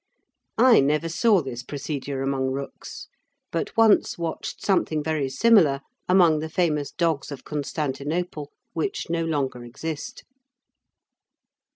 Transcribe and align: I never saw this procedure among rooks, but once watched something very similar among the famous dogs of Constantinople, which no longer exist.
I 0.57 0.79
never 0.79 1.07
saw 1.07 1.43
this 1.43 1.61
procedure 1.61 2.23
among 2.23 2.49
rooks, 2.49 3.07
but 3.51 3.77
once 3.77 4.17
watched 4.17 4.65
something 4.65 5.03
very 5.03 5.29
similar 5.29 5.81
among 6.09 6.39
the 6.39 6.49
famous 6.49 6.89
dogs 6.91 7.31
of 7.31 7.43
Constantinople, 7.43 8.51
which 8.73 9.11
no 9.11 9.23
longer 9.23 9.63
exist. 9.63 10.23